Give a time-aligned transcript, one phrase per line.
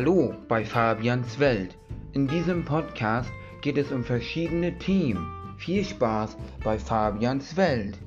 [0.00, 1.76] Hallo bei Fabians Welt.
[2.12, 3.32] In diesem Podcast
[3.62, 5.26] geht es um verschiedene Themen.
[5.56, 7.98] Viel Spaß bei Fabians Welt.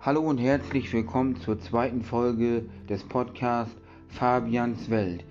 [0.00, 3.76] Hallo und herzlich willkommen zur zweiten Folge des Podcasts
[4.08, 5.22] Fabians Welt.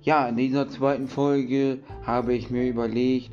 [0.00, 3.32] Ja, in dieser zweiten Folge habe ich mir überlegt,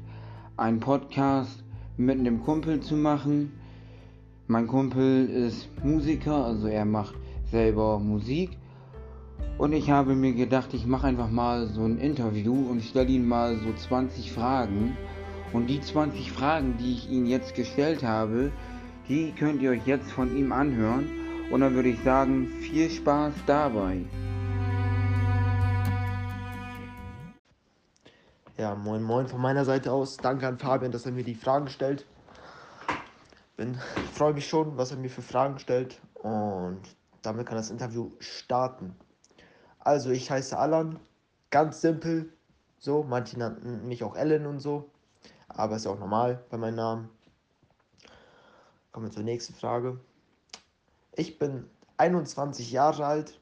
[0.58, 1.64] einen Podcast
[1.98, 3.52] mit einem Kumpel zu machen.
[4.48, 7.16] Mein Kumpel ist Musiker, also er macht
[7.52, 8.52] selber Musik.
[9.58, 13.28] Und ich habe mir gedacht, ich mache einfach mal so ein Interview und stelle ihm
[13.28, 14.98] mal so 20 Fragen.
[15.52, 18.52] Und die 20 Fragen, die ich ihm jetzt gestellt habe,
[19.10, 21.10] die könnt ihr euch jetzt von ihm anhören.
[21.52, 24.00] Und dann würde ich sagen, viel Spaß dabei.
[28.66, 30.18] Ja, moin moin von meiner Seite aus.
[30.18, 32.04] Danke an Fabian, dass er mir die Fragen stellt.
[33.58, 33.76] Bin,
[34.12, 36.02] freue mich schon, was er mir für Fragen stellt.
[36.16, 36.82] Und
[37.22, 38.96] damit kann das Interview starten.
[39.78, 41.00] Also, ich heiße Alan.
[41.52, 42.34] Ganz simpel.
[42.80, 44.90] So, manche nannten mich auch Ellen und so.
[45.48, 47.10] Aber ist ja auch normal bei meinem Namen.
[48.92, 50.00] Kommen wir zur nächsten Frage.
[51.12, 53.40] Ich bin 21 Jahre alt.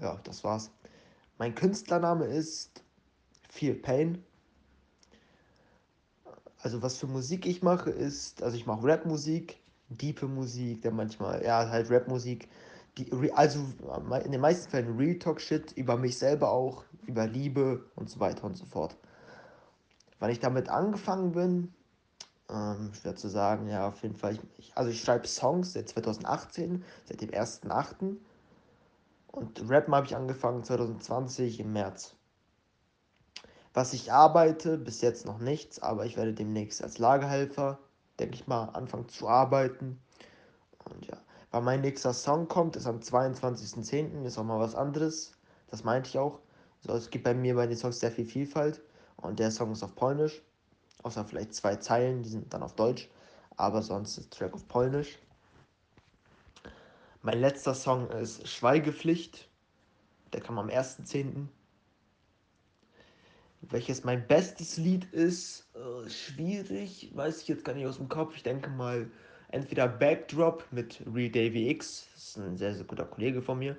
[0.00, 0.72] Ja, das war's.
[1.38, 2.82] Mein Künstlername ist
[3.50, 4.24] Feel Pain.
[6.62, 11.42] Also was für Musik ich mache ist, also ich mache Rap-Musik, diepe Musik, dann manchmal,
[11.42, 12.48] ja, halt Rap-Musik.
[13.34, 13.60] also
[14.24, 18.44] in den meisten Fällen Real Talk-Shit über mich selber auch, über Liebe und so weiter
[18.44, 18.96] und so fort.
[20.18, 21.74] Wann ich damit angefangen bin,
[22.50, 24.38] ähm, schwer zu sagen, ja, auf jeden Fall.
[24.58, 28.16] Ich, also ich schreibe Songs seit 2018, seit dem 1.8.
[29.28, 32.16] Und Rappen habe ich angefangen 2020 im März.
[33.72, 37.78] Was ich arbeite, bis jetzt noch nichts, aber ich werde demnächst als Lagerhelfer,
[38.18, 40.00] denke ich mal, anfangen zu arbeiten.
[40.84, 41.16] Und ja,
[41.52, 45.32] weil mein nächster Song kommt, ist am 22.10., ist auch mal was anderes.
[45.68, 46.40] Das meinte ich auch.
[46.80, 48.80] So, es gibt bei mir bei den Songs sehr viel Vielfalt.
[49.16, 50.42] Und der Song ist auf Polnisch.
[51.02, 53.08] Außer vielleicht zwei Zeilen, die sind dann auf Deutsch.
[53.56, 55.18] Aber sonst ist Track auf Polnisch.
[57.22, 59.48] Mein letzter Song ist Schweigepflicht.
[60.32, 61.46] Der kam am 1.10.
[63.62, 68.34] Welches mein bestes Lied ist, äh, schwierig, weiß ich jetzt gar nicht aus dem Kopf.
[68.34, 69.10] Ich denke mal,
[69.48, 73.76] entweder Backdrop mit Real Davy X, das ist ein sehr, sehr guter Kollege von mir,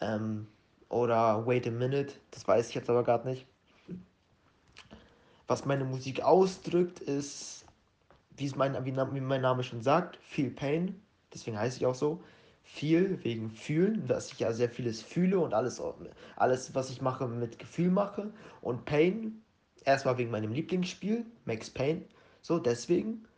[0.00, 0.46] ähm,
[0.88, 3.46] oder Wait a Minute, das weiß ich jetzt aber gerade nicht.
[5.46, 7.66] Was meine Musik ausdrückt, ist,
[8.36, 11.00] wie, es mein, wie, wie mein Name schon sagt, Feel Pain,
[11.32, 12.22] deswegen heiße ich auch so
[12.64, 15.80] viel wegen Fühlen, dass ich ja sehr vieles fühle und alles,
[16.36, 18.32] alles, was ich mache, mit Gefühl mache.
[18.62, 19.42] Und Pain,
[19.84, 22.02] erstmal wegen meinem Lieblingsspiel, Max Payne,
[22.40, 23.28] so deswegen.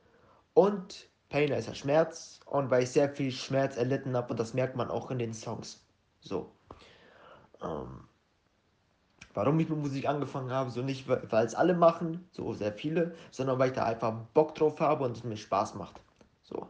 [0.55, 4.55] Und Pain ist ja Schmerz und weil ich sehr viel Schmerz erlitten habe und das
[4.55, 5.85] merkt man auch in den Songs.
[6.21, 6.53] So.
[7.61, 8.05] Ähm,
[9.35, 13.15] warum ich mit Musik angefangen habe, so nicht, weil es alle machen, so sehr viele,
[13.33, 16.01] sondern weil ich da einfach Bock drauf habe und es mir Spaß macht.
[16.43, 16.69] So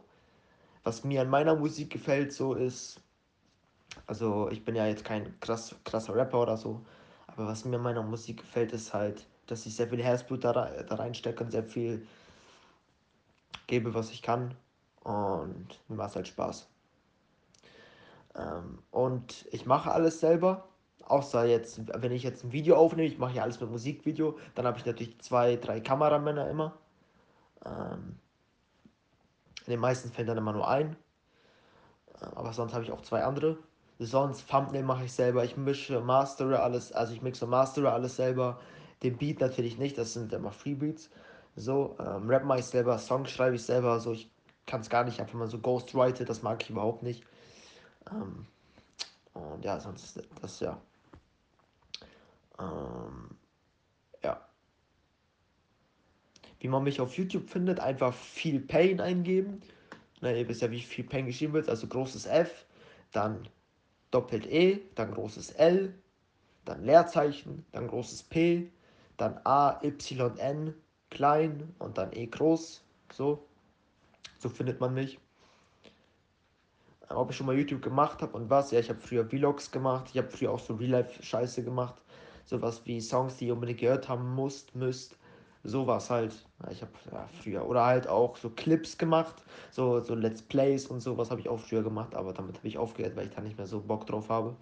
[0.87, 3.01] was mir an meiner Musik gefällt, so ist,
[4.05, 6.81] also ich bin ja jetzt kein krass, krasser Rapper oder so,
[7.27, 10.53] aber was mir an meiner Musik gefällt, ist halt, dass ich sehr viel Herzblut da,
[10.53, 12.07] da reinstecke und sehr viel
[13.67, 14.55] gebe, was ich kann
[15.03, 16.69] und mir macht halt Spaß.
[18.35, 20.69] Ähm, und ich mache alles selber,
[21.03, 24.65] außer jetzt, wenn ich jetzt ein Video aufnehme, ich mache ja alles mit Musikvideo, dann
[24.65, 26.77] habe ich natürlich zwei, drei Kameramänner immer.
[27.65, 28.19] Ähm,
[29.67, 30.95] in den meisten Fällen dann immer nur ein.
[32.35, 33.57] Aber sonst habe ich auch zwei andere.
[33.99, 35.43] Sonst Thumbnail mache ich selber.
[35.43, 36.91] Ich mische, mastere alles.
[36.93, 38.59] Also ich mixe und mastere alles selber.
[39.03, 39.97] Den Beat natürlich nicht.
[39.97, 41.09] Das sind immer Freebeats.
[41.55, 42.97] So, ähm, Rap mache ich selber.
[42.97, 43.99] Songs schreibe ich selber.
[43.99, 44.31] So, ich
[44.65, 46.25] kann es gar nicht einfach mal so ghostwrite.
[46.25, 47.23] Das mag ich überhaupt nicht.
[48.09, 48.45] Ähm,
[49.33, 50.79] und ja, sonst das ja.
[52.59, 53.36] Ähm,
[56.59, 59.61] wie man mich auf YouTube findet, einfach viel Pain eingeben.
[60.21, 62.65] Na, ihr wisst ja, wie viel Pain geschrieben wird, also großes F,
[63.11, 63.47] dann
[64.11, 65.93] doppelt E, dann großes L,
[66.65, 68.69] dann Leerzeichen, dann großes P,
[69.17, 70.73] dann A, Y, N,
[71.09, 72.83] klein und dann E groß.
[73.13, 73.45] So.
[74.39, 75.19] So findet man mich.
[77.09, 78.71] Ob ich schon mal YouTube gemacht habe und was?
[78.71, 80.09] Ja, ich habe früher Vlogs gemacht.
[80.11, 81.95] Ich habe früher auch so Real-Life-Scheiße gemacht.
[82.45, 85.17] Sowas wie Songs, die ihr unbedingt gehört haben müsst, müsst
[85.67, 86.33] sowas halt.
[86.71, 91.01] Ich habe ja, früher oder halt auch so Clips gemacht, so, so Let's Plays und
[91.01, 93.57] sowas habe ich auch früher gemacht, aber damit habe ich aufgehört, weil ich da nicht
[93.57, 94.55] mehr so Bock drauf habe.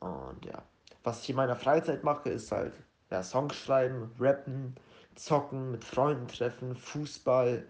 [0.00, 0.62] Und ja,
[1.04, 2.72] was ich in meiner Freizeit mache, ist halt
[3.10, 4.74] ja, Songs schreiben, rappen,
[5.14, 7.64] zocken, mit Freunden treffen, Fußball,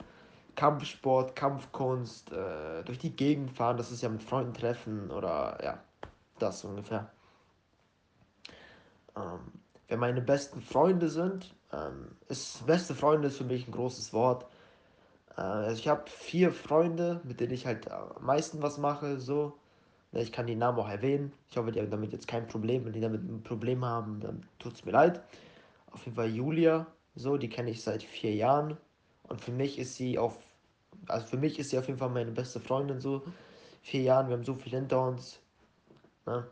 [0.55, 5.83] Kampfsport, Kampfkunst, äh, durch die Gegend fahren, das ist ja mit Freunden treffen oder ja,
[6.39, 7.11] das ungefähr.
[9.17, 9.41] Ähm,
[9.89, 14.47] wer meine besten Freunde sind, ähm, ist beste Freunde ist für mich ein großes Wort.
[15.37, 19.59] Äh, also ich habe vier Freunde, mit denen ich halt am meisten was mache, so.
[20.13, 21.33] Ne, ich kann die Namen auch erwähnen.
[21.51, 22.85] Ich hoffe, die haben damit jetzt kein Problem.
[22.85, 25.23] Wenn die damit ein Problem haben, dann tut es mir leid.
[25.91, 26.87] Auf jeden Fall Julia,
[27.17, 28.77] so, die kenne ich seit vier Jahren.
[29.29, 30.39] Und für mich ist sie auf,
[31.09, 33.23] also für mich ist sie auf jeden Fall meine beste Freundin, so.
[33.83, 35.41] Vier Jahren, wir haben so viel hinter uns.
[36.27, 36.47] Ne?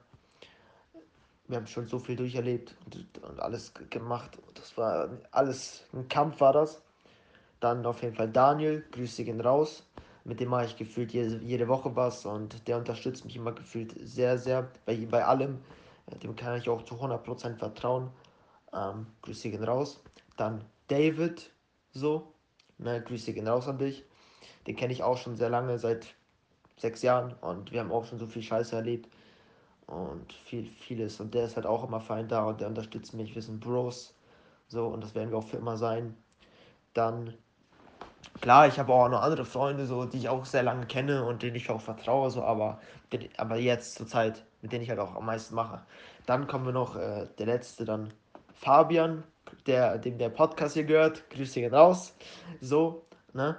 [1.48, 4.38] Wir haben schon so viel durcherlebt und, und alles gemacht.
[4.54, 6.82] Das war alles, ein Kampf war das.
[7.60, 9.86] Dann auf jeden Fall Daniel, grüße ihn raus.
[10.24, 13.94] Mit dem mache ich gefühlt jede, jede Woche was und der unterstützt mich immer gefühlt
[14.00, 15.58] sehr, sehr bei, bei allem.
[16.22, 18.10] Dem kann ich auch zu 100% vertrauen.
[18.72, 20.02] Ähm, grüße ihn raus.
[20.36, 21.50] Dann David,
[21.92, 22.32] so.
[22.78, 24.04] Ne, grüße ihn raus an dich.
[24.66, 26.14] Den kenne ich auch schon sehr lange, seit
[26.76, 29.08] sechs Jahren und wir haben auch schon so viel Scheiße erlebt
[29.92, 31.20] und viel, vieles.
[31.20, 33.34] Und der ist halt auch immer fein da und der unterstützt mich.
[33.34, 34.14] Wir sind Bros.
[34.68, 36.16] So, und das werden wir auch für immer sein.
[36.94, 37.34] Dann,
[38.40, 41.42] klar, ich habe auch noch andere Freunde, so, die ich auch sehr lange kenne und
[41.42, 42.80] denen ich auch vertraue, so, aber,
[43.36, 45.82] aber jetzt zur Zeit, mit denen ich halt auch am meisten mache.
[46.24, 48.12] Dann kommen wir noch, äh, der letzte, dann
[48.54, 49.24] Fabian,
[49.66, 51.28] der, dem der Podcast hier gehört.
[51.30, 52.14] Grüße ihn raus.
[52.60, 53.04] So,
[53.34, 53.56] ne?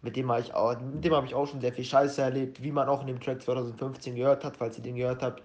[0.00, 2.62] Mit dem habe ich auch, mit dem habe ich auch schon sehr viel Scheiße erlebt,
[2.62, 5.42] wie man auch in dem Track 2015 gehört hat, falls ihr den gehört habt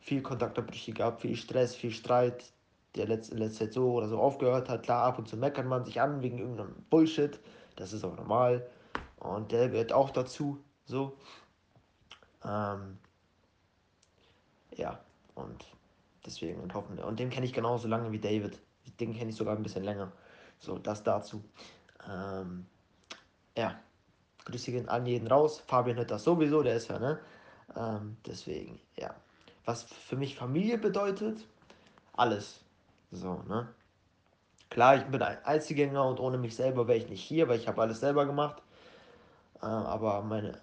[0.00, 2.52] viel Kontaktabbrüche gehabt, viel Stress, viel Streit,
[2.96, 4.82] der letzte, letzte Zeit so oder so aufgehört hat.
[4.82, 7.38] Klar, ab und zu meckert man sich an wegen irgendeinem Bullshit,
[7.76, 8.68] das ist auch normal.
[9.18, 11.16] Und der gehört auch dazu, so.
[12.44, 12.98] Ähm,
[14.76, 14.98] ja,
[15.34, 15.64] und
[16.24, 16.98] deswegen und hoffen.
[16.98, 18.58] Und den kenne ich genauso lange wie David.
[18.98, 20.10] Den kenne ich sogar ein bisschen länger.
[20.58, 21.44] So, das dazu.
[22.10, 22.66] Ähm,
[23.56, 23.78] ja,
[24.46, 25.62] Grüße gehen an jeden raus.
[25.66, 27.20] Fabian hört das sowieso, der ist ja, ne?
[27.76, 29.14] Ähm, deswegen, ja
[29.70, 31.46] was für mich Familie bedeutet,
[32.12, 32.64] alles.
[33.12, 33.68] So, ne?
[34.68, 37.68] Klar, ich bin ein Einzelgänger und ohne mich selber wäre ich nicht hier, weil ich
[37.68, 38.60] habe alles selber gemacht.
[39.62, 40.60] Äh, aber meine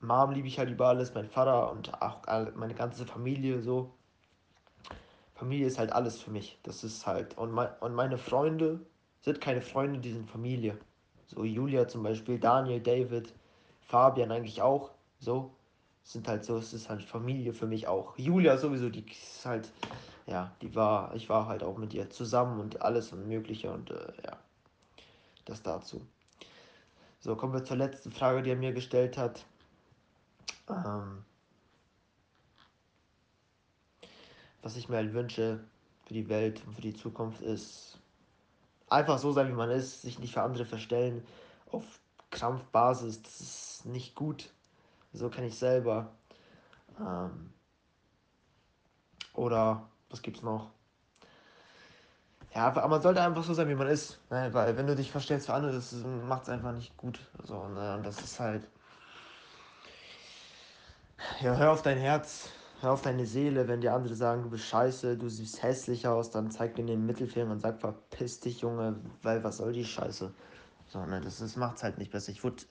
[0.00, 2.22] Mom liebe ich halt über alles, mein Vater und auch
[2.56, 3.94] meine ganze Familie so.
[5.34, 6.58] Familie ist halt alles für mich.
[6.64, 7.38] Das ist halt.
[7.38, 8.80] Und, mein, und meine Freunde
[9.20, 10.76] sind keine Freunde, die sind Familie.
[11.26, 13.32] So Julia zum Beispiel, Daniel, David,
[13.82, 14.90] Fabian eigentlich auch.
[15.20, 15.54] So
[16.04, 18.16] sind halt so, es ist halt Familie für mich auch.
[18.18, 19.70] Julia sowieso, die ist halt,
[20.26, 23.90] ja, die war, ich war halt auch mit ihr zusammen und alles und Mögliche und
[23.90, 24.36] äh, ja,
[25.44, 26.04] das dazu.
[27.20, 29.44] So, kommen wir zur letzten Frage, die er mir gestellt hat.
[30.68, 31.24] Ähm,
[34.62, 35.60] was ich mir halt wünsche
[36.06, 37.98] für die Welt und für die Zukunft ist,
[38.88, 41.24] einfach so sein, wie man ist, sich nicht für andere verstellen
[41.70, 41.84] auf
[42.30, 44.50] Krampfbasis, das ist nicht gut.
[45.12, 46.12] So kann ich selber.
[46.98, 47.52] Ähm,
[49.34, 50.70] oder was gibt's noch?
[52.54, 54.20] Ja, aber man sollte einfach so sein, wie man ist.
[54.30, 54.50] Ne?
[54.52, 57.18] Weil wenn du dich verstellst für andere, das macht es einfach nicht gut.
[57.44, 57.94] So, ne?
[57.96, 58.68] Und das ist halt.
[61.40, 62.48] Ja, hör auf dein Herz,
[62.80, 63.68] hör auf deine Seele.
[63.68, 67.06] Wenn die anderen sagen, du bist scheiße, du siehst hässlich aus, dann zeig dir den
[67.06, 70.32] Mittelfinger und sag, verpiss dich, Junge, weil was soll die Scheiße?
[70.88, 72.32] So, ne, das, das macht's halt nicht besser.
[72.32, 72.64] Ich wurde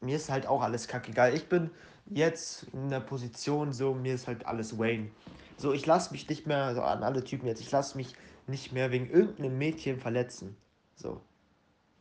[0.00, 1.34] mir ist halt auch alles kackegal.
[1.34, 1.70] Ich bin
[2.06, 5.10] jetzt in der Position so, mir ist halt alles Wayne.
[5.56, 8.14] So, ich lasse mich nicht mehr, so an alle Typen jetzt, ich lasse mich
[8.46, 10.56] nicht mehr wegen irgendeinem Mädchen verletzen.
[10.96, 11.20] So.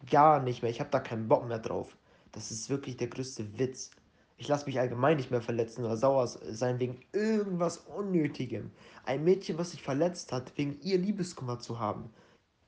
[0.10, 0.72] Gar nicht mehr.
[0.72, 1.98] Ich habe da keinen Bock mehr drauf.
[2.32, 3.92] Das ist wirklich der größte Witz.
[4.38, 8.72] Ich lasse mich allgemein nicht mehr verletzen oder sauer sein wegen irgendwas Unnötigem.
[9.04, 12.10] Ein Mädchen, was sich verletzt hat, wegen ihr Liebeskummer zu haben.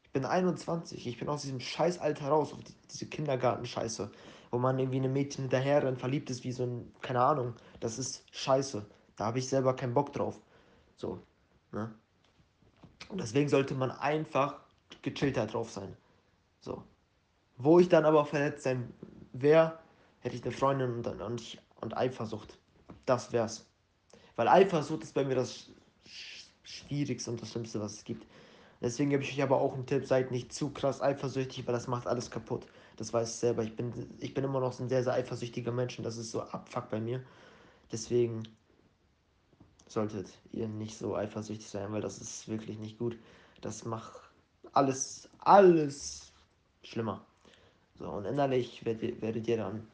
[0.04, 2.60] Ich bin 21, ich bin aus diesem Scheißalter raus, auf
[2.92, 4.12] diese Kindergartenscheiße
[4.52, 7.98] wo man irgendwie einem Mädchen hinterher dann verliebt ist, wie so ein, keine Ahnung, das
[7.98, 8.86] ist scheiße.
[9.16, 10.40] Da habe ich selber keinen Bock drauf.
[10.96, 11.22] So,
[11.72, 11.94] ne?
[13.10, 14.60] Und deswegen sollte man einfach
[15.02, 15.96] gechillter drauf sein.
[16.60, 16.84] So.
[17.58, 18.94] Wo ich dann aber verletzt sein
[19.34, 19.80] wäre,
[20.20, 22.58] hätte ich eine Freundin und, und, und Eifersucht.
[23.06, 23.68] Das wär's.
[24.36, 25.70] Weil Eifersucht ist bei mir das
[26.64, 28.26] Schwierigste und das Schlimmste, was es gibt.
[28.82, 31.88] Deswegen gebe ich euch aber auch einen Tipp, seid nicht zu krass eifersüchtig, weil das
[31.88, 32.66] macht alles kaputt.
[33.02, 33.64] Das weiß ich selber.
[33.64, 36.30] Ich bin, ich bin immer noch so ein sehr, sehr eifersüchtiger Mensch und das ist
[36.30, 37.24] so abfuck bei mir.
[37.92, 38.44] Deswegen
[39.88, 43.18] solltet ihr nicht so eifersüchtig sein, weil das ist wirklich nicht gut.
[43.62, 44.22] Das macht
[44.74, 46.32] alles, alles
[46.84, 47.26] schlimmer.
[47.98, 49.88] So, und innerlich werdet, werdet ihr dann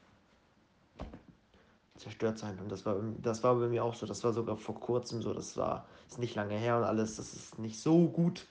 [1.95, 2.59] zerstört sein.
[2.59, 4.05] Und das war, das war bei mir auch so.
[4.05, 5.33] Das war sogar vor kurzem so.
[5.33, 7.15] Das war ist nicht lange her und alles.
[7.15, 8.45] Das ist nicht so gut.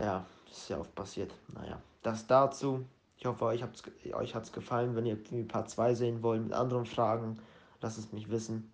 [0.00, 1.34] Ja, ist ja oft passiert.
[1.54, 2.84] Naja, das dazu.
[3.16, 4.94] Ich hoffe, euch, hat es gefallen.
[4.94, 7.38] Wenn ihr Part 2 sehen wollt mit anderen Fragen,
[7.80, 8.72] lasst es mich wissen.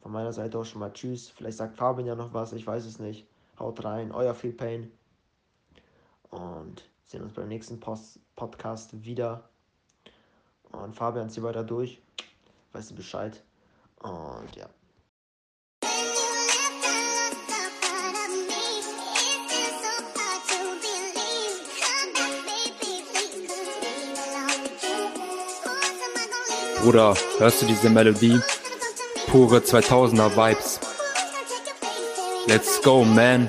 [0.00, 1.28] Von meiner Seite auch schon mal Tschüss.
[1.28, 3.26] Vielleicht sagt Fabian ja noch was, ich weiß es nicht.
[3.58, 4.90] Haut rein, euer Feel Pain.
[6.30, 9.48] Und sehen uns beim nächsten Post Podcast wieder.
[10.72, 12.00] Und Fabian zieht weiter durch.
[12.72, 13.42] Weißt du Bescheid.
[13.98, 14.68] Und ja.
[26.82, 28.40] Bruder, hörst du diese Melodie?
[29.26, 30.80] Pure 2000er Vibes.
[32.46, 33.48] Let's go, man.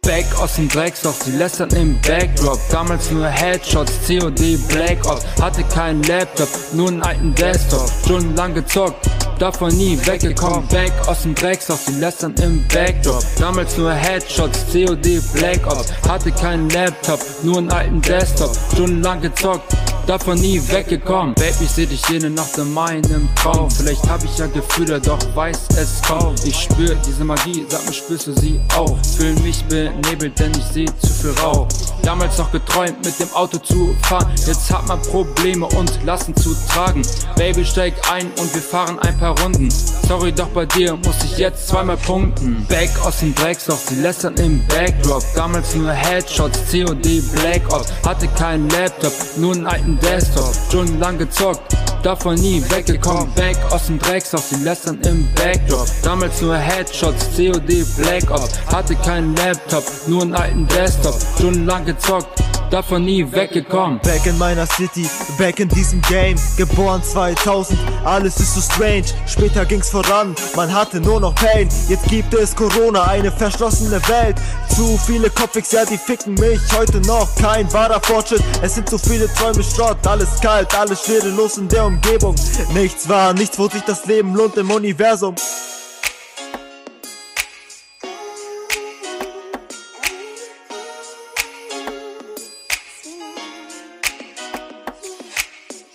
[0.00, 5.62] Back aus dem Drecksloch, sie lästern im Backdrop Damals nur Headshots, COD, Black Ops Hatte
[5.64, 9.07] keinen Laptop, nur einen alten Desktop Stundenlang gezockt,
[9.38, 10.66] davon nie weggekommen.
[10.68, 13.24] Back aus dem Drecksloch, sie lästern im Backdrop.
[13.38, 15.92] Damals nur Headshots, COD, Black Ops.
[16.08, 18.56] Hatte keinen Laptop, nur einen alten Desktop.
[18.72, 19.72] Stundenlang gezockt
[20.08, 21.34] davon nie weggekommen.
[21.34, 23.70] Baby, ich seh dich jene Nacht in meinem Traum.
[23.70, 26.34] Vielleicht hab ich ja Gefühle, doch weiß es kaum.
[26.44, 28.96] Ich spür diese Magie, sag mir, spürst du sie auch?
[29.16, 31.68] Fühl mich benebelt, denn ich seh zu viel Rauch.
[32.02, 34.32] Damals noch geträumt, mit dem Auto zu fahren.
[34.46, 37.02] Jetzt hat man Probleme und Lassen zu tragen.
[37.36, 39.68] Baby, steig ein und wir fahren ein paar Runden.
[39.70, 42.64] Sorry, doch bei dir muss ich jetzt zweimal punkten.
[42.66, 45.22] Back aus dem Drecksloch, sie lästern im Backdrop.
[45.34, 47.92] Damals nur Headshots, COD, Black Ops.
[48.06, 50.54] Hatte keinen Laptop, nur einen alten Desktop.
[50.54, 53.32] Stundenlang gezockt, davon nie weggekommen.
[53.34, 55.88] Back aus dem Drecksloch, sie lästern im Backdrop.
[56.02, 58.58] Damals nur Headshots, COD, Black Ops.
[58.66, 61.14] Hatte keinen Laptop, nur einen alten Desktop.
[61.36, 63.98] Stundenlang gezockt davon nie weggekommen.
[64.00, 69.04] Back in meiner City, back in diesem Game, geboren 2000, alles ist so strange.
[69.26, 71.68] Später ging's voran, man hatte nur noch Pain.
[71.88, 74.36] Jetzt gibt es Corona, eine verschlossene Welt.
[74.74, 77.28] Zu viele Kopfix, ja, die ficken mich heute noch.
[77.36, 79.98] Kein wahrer Fortschritt, es sind zu viele Träume Schrott.
[80.06, 82.34] Alles kalt, alles schwerelos in der Umgebung.
[82.74, 85.34] Nichts war, nichts, wo sich das Leben lohnt im Universum.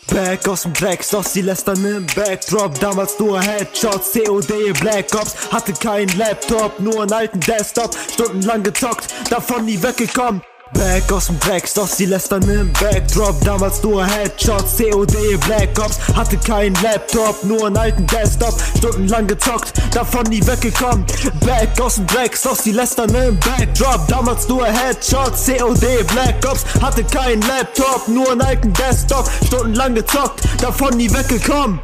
[0.07, 2.79] Back aus dem Dreck, doch sie lästern im Backdrop.
[2.79, 5.51] Damals nur Headshots, COD, Black Ops.
[5.51, 7.95] Hatte keinen Laptop, nur einen alten Desktop.
[8.11, 10.41] Stundenlang gezockt, davon nie weggekommen.
[10.73, 13.39] Back aus dem Dreck, doch sie lästern im Backdrop.
[13.43, 15.99] Damals nur Headshots, COD, Black Ops.
[16.15, 18.55] Hatte keinen Laptop, nur einen alten Desktop.
[18.77, 21.05] Stundenlang gezockt, davon nie weggekommen.
[21.45, 24.07] Back aus dem Dreck, doch sie lästern im Backdrop.
[24.07, 26.65] Damals nur Headshots, COD, Black Ops.
[26.81, 29.29] Hatte keinen Laptop, nur einen alten Desktop.
[29.45, 31.79] Stundenlang gezockt, davon nie weggekommen.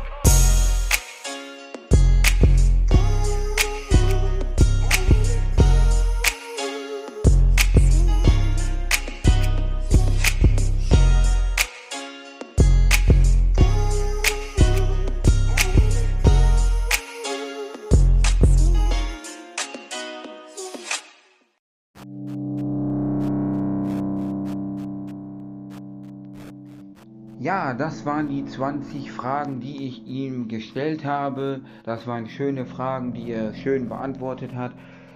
[27.78, 31.62] Das waren die 20 Fragen, die ich ihm gestellt habe.
[31.84, 34.72] Das waren schöne Fragen, die er schön beantwortet hat.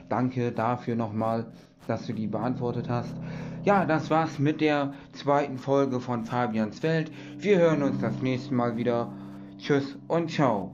[0.09, 1.45] Danke dafür nochmal,
[1.87, 3.15] dass du die beantwortet hast.
[3.63, 7.11] Ja, das war's mit der zweiten Folge von Fabians Welt.
[7.37, 9.11] Wir hören uns das nächste Mal wieder.
[9.57, 10.71] Tschüss und ciao.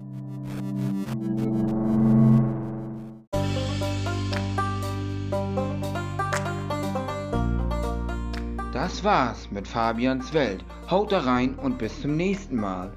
[9.00, 10.66] Das war's mit Fabians Welt.
[10.92, 12.92] Haut da rein und bis zum nächsten Mal.